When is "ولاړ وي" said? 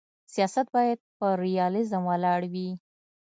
2.07-2.69